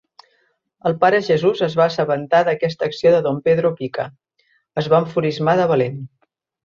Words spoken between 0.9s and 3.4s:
pare Jesús es va assabentar d'aquesta acció de Don